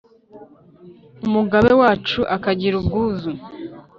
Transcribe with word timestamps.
Umugabe 1.25 1.71
wacu 1.81 2.19
akagira 2.35 2.75
ubwuzu 2.81 3.31